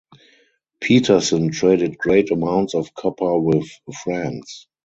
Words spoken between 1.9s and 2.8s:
great amounts